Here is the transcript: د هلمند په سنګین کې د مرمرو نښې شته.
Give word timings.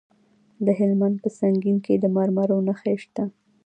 د 0.65 0.67
هلمند 0.79 1.15
په 1.23 1.29
سنګین 1.39 1.77
کې 1.85 1.93
د 1.99 2.05
مرمرو 2.15 2.57
نښې 2.67 2.95
شته. 3.03 3.23